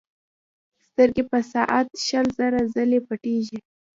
سترګې 0.87 1.23
په 1.31 1.39
ساعت 1.51 1.87
شل 2.05 2.27
زره 2.37 2.61
ځلې 2.73 2.99
پټېږي. 3.07 3.59